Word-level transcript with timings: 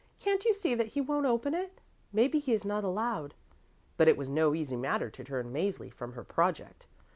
"Can't 0.19 0.45
you 0.45 0.55
see 0.55 0.73
that 0.73 0.87
he 0.87 0.99
won't 0.99 1.27
open 1.27 1.53
it? 1.53 1.79
Maybe 2.11 2.39
he 2.39 2.53
is 2.53 2.65
not 2.65 2.83
allowed." 2.83 3.35
But 3.97 4.07
it 4.07 4.17
was 4.17 4.29
no 4.29 4.55
easy 4.55 4.75
matter 4.75 5.11
to 5.11 5.23
turn 5.23 5.53
Mäzli 5.53 5.93
from 5.93 6.13
her 6.13 6.23
project. 6.23 6.87